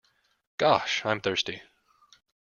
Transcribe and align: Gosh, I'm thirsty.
Gosh, 0.57 1.05
I'm 1.05 1.21
thirsty. 1.21 1.61